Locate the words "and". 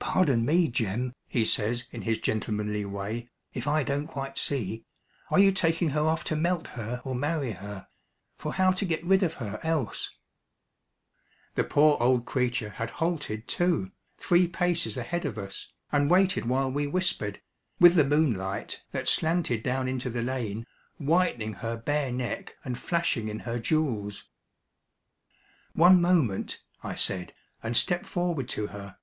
15.92-16.10, 22.64-22.78, 27.62-27.76